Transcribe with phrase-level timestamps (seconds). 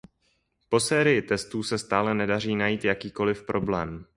[0.69, 4.05] Po sérii testů se stále nedaří najít jakýkoliv problém.